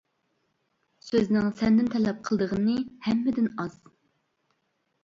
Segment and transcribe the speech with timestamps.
[1.07, 2.79] سۆزنىڭ سەندىن تەلەپ قىلىدىغىنى
[3.11, 3.79] ھەممىدىن ئاز.